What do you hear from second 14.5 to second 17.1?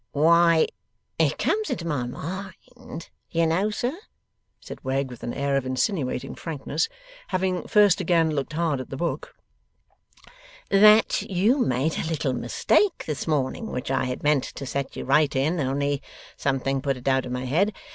set you right in, only something put it